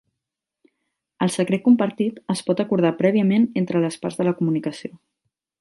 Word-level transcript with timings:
El 1.25 1.31
secret 1.35 1.63
compartit 1.67 2.19
es 2.37 2.43
pot 2.49 2.65
acordar 2.65 2.95
prèviament 3.05 3.47
entre 3.65 3.85
les 3.87 4.03
parts 4.07 4.21
de 4.23 4.31
la 4.31 4.37
comunicació. 4.41 4.95